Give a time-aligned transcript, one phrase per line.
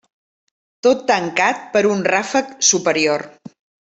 [0.87, 3.29] Tot tancat per un ràfec superior.